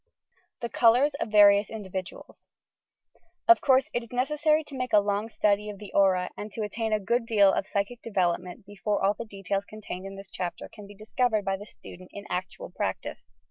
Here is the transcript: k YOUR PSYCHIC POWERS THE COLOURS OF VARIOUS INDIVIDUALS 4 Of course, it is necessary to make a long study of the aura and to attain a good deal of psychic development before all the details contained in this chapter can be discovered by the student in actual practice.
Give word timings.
k 0.01 0.03
YOUR 0.03 0.07
PSYCHIC 0.07 0.49
POWERS 0.49 0.61
THE 0.71 0.79
COLOURS 0.79 1.13
OF 1.19 1.31
VARIOUS 1.31 1.69
INDIVIDUALS 1.69 2.47
4 3.13 3.21
Of 3.49 3.61
course, 3.61 3.89
it 3.93 4.01
is 4.03 4.11
necessary 4.11 4.63
to 4.63 4.75
make 4.75 4.93
a 4.93 4.99
long 4.99 5.29
study 5.29 5.69
of 5.69 5.77
the 5.77 5.91
aura 5.93 6.31
and 6.35 6.51
to 6.53 6.63
attain 6.63 6.91
a 6.91 6.99
good 6.99 7.27
deal 7.27 7.53
of 7.53 7.67
psychic 7.67 8.01
development 8.01 8.65
before 8.65 9.05
all 9.05 9.13
the 9.13 9.25
details 9.25 9.63
contained 9.63 10.07
in 10.07 10.15
this 10.15 10.31
chapter 10.33 10.67
can 10.73 10.87
be 10.87 10.95
discovered 10.95 11.45
by 11.45 11.55
the 11.55 11.67
student 11.67 12.09
in 12.13 12.25
actual 12.31 12.71
practice. 12.71 13.19